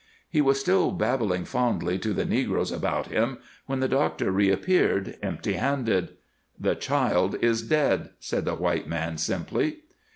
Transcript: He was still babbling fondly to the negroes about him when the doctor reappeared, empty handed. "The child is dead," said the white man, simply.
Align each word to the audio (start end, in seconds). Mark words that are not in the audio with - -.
He 0.27 0.41
was 0.41 0.59
still 0.59 0.89
babbling 0.89 1.45
fondly 1.45 1.99
to 1.99 2.11
the 2.11 2.25
negroes 2.25 2.71
about 2.71 3.09
him 3.11 3.37
when 3.67 3.81
the 3.81 3.87
doctor 3.87 4.31
reappeared, 4.31 5.15
empty 5.21 5.53
handed. 5.53 6.17
"The 6.59 6.73
child 6.73 7.35
is 7.39 7.61
dead," 7.61 8.09
said 8.19 8.45
the 8.45 8.55
white 8.55 8.87
man, 8.87 9.19
simply. 9.19 9.81